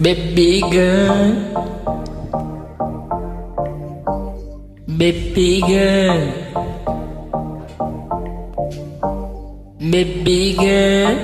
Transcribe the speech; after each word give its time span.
Baby 0.00 0.60
girl. 0.70 1.36
Baby 4.88 5.60
girl. 5.60 6.20
Baby 9.78 10.56
girl. 10.56 11.14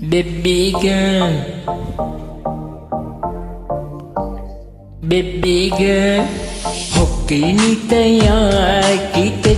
Baby 0.00 0.72
girl. 0.80 1.32
Baby 5.02 5.70
girl. 5.78 6.24
Hokkini 6.94 7.70
te 7.88 8.02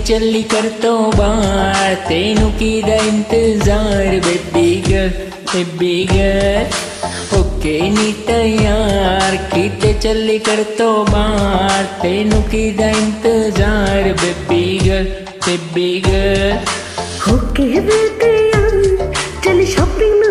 चली 0.07 0.41
कर 0.43 0.67
तो 0.81 0.91
बार। 1.11 1.93
तेनू 2.07 2.47
की 2.59 2.71
इंतज़ार, 2.77 4.15
बेबी 4.25 4.69
गर्ल 4.87 5.09
बेबी 5.51 5.93
गर्ल 6.05 6.65
होके 7.31 7.75
नी 7.89 8.11
तैयार, 8.27 9.35
कीते 9.53 9.93
चली 9.99 10.37
कर 10.39 10.63
तो 10.77 10.89
बार। 11.03 11.83
तेनू 12.01 12.41
की 12.51 12.67
इंतज़ार, 12.67 14.11
बेबी 14.21 14.65
गर्ल 14.79 15.07
बेबी 15.47 15.89
गर्ल 16.01 16.51
चल 19.43 19.65
shopping 19.65 20.23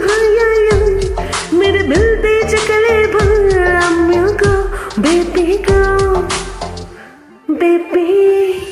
baby 4.98 5.56
baby. 7.52 8.71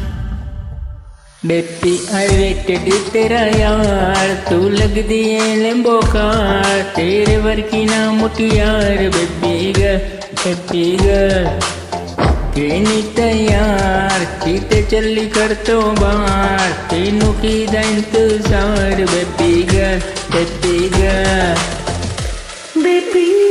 Baby 1.45 1.91
I 2.15 2.27
waited 2.27 2.87
तेरा 3.13 3.39
यार, 3.51 4.33
तू 4.49 4.57
लग 4.69 4.97
दिए 5.07 5.55
लेम्बो 5.55 5.97
कार 6.07 6.81
तेरे 6.95 7.37
वर्की 7.37 7.83
ना 7.85 8.01
मुटियार 8.11 8.97
बेबी 9.15 9.71
ग 9.73 9.95
बेबी 10.37 10.85
ग। 10.97 11.07
तैयार 13.15 14.25
कीते 14.43 14.81
चली 14.83 15.25
कर 15.29 15.53
तो 15.67 15.79
बार, 15.91 16.69
तेनू 16.89 17.31
की 17.41 17.55
इंतज़ार, 17.63 19.03
बेबी 19.05 19.63
ग 19.63 19.75
बेबी 20.33 20.89
ग। 20.89 21.01
बेबी 22.77 23.50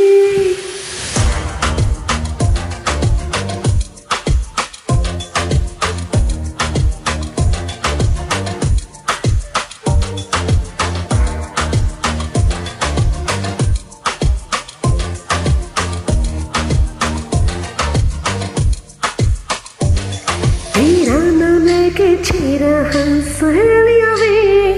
ਕੇ 22.49 22.49
ਛੇਰਾ 22.49 22.83
ਹੰਸਲੀਆਂ 22.85 24.15
ਵੇ 24.17 24.73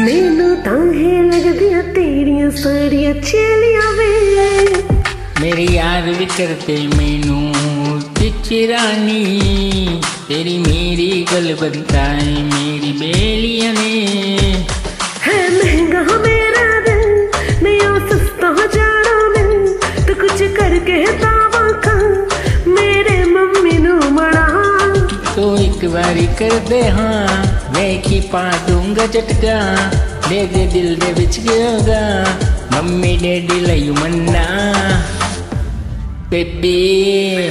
ਮੈਨੂੰ 0.00 0.56
ਤਾਂ 0.56 0.78
ਹੈ 0.94 1.22
ਲੱਗਦੀਆਂ 1.22 1.82
ਤੇਰੀਆਂ 1.94 2.50
ਸਾਰੀਆਂ 2.56 3.14
ਚੇਲੀਆਂ 3.14 3.92
ਵੇ 3.92 4.10
मेरे 5.42 5.62
यार 5.74 6.04
भी 6.10 6.26
करते 6.26 6.74
मैनू 6.90 7.38
चिरानी 8.44 9.22
तेरी 10.28 10.56
मेरी 10.58 11.06
गल 11.32 11.48
बनता 11.54 12.02
है 12.02 12.42
मेरी 12.44 12.92
बेलिया 12.92 13.72
ने 13.72 14.65
बारी 25.87 26.25
कर 26.39 26.57
दे 26.69 26.81
हाँ। 26.89 27.27
मैं 27.73 28.01
की 28.01 28.19
पा 28.33 28.43
दूँगा 28.67 29.05
झटका। 29.05 29.57
दे 30.29 30.45
दे 30.47 30.65
दिल 30.67 30.95
दे 30.95 31.13
बिच 31.13 31.39
गयोगा 31.39 32.03
मम्मी 32.73 33.15
डैडी 33.17 33.59
लयू 33.61 33.93
मन्ना। 33.93 34.45
बेबी, 36.29 37.49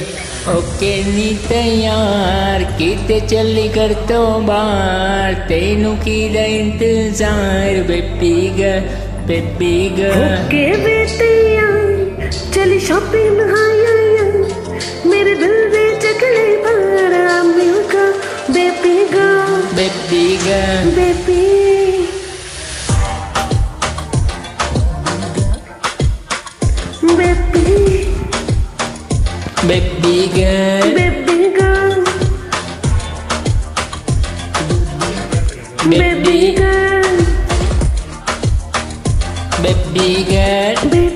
ओके 0.49 0.93
नी 1.03 1.33
तैयार। 1.47 2.63
किते 2.77 3.19
चली 3.27 3.67
कर 3.69 3.93
तो 4.09 4.21
बार 4.41 5.33
तेनू 5.49 5.93
की 5.95 6.19
दा 6.33 6.43
इंतज़ार, 6.55 7.81
बेबी 7.87 8.35
ग 8.59 8.61
बेबी 9.27 9.77
ग। 9.89 10.11
के 10.51 10.65
बेटिया, 10.83 11.67
चली 12.53 12.79
शॉपिंग 12.79 13.39
हाया 13.49 13.66
baby 19.77 20.37
girl. 20.43 20.85
Baby. 20.95 22.09
Baby. 27.15 27.67
Baby 29.67 30.15
girl. 30.33 30.85
Baby 30.97 31.39
girl. 31.57 32.03
Baby 35.91 36.55
girl. 36.55 37.13
Baby 39.61 39.75
girl. 39.75 39.77
Baby 39.93 40.23
girl. 40.31 41.06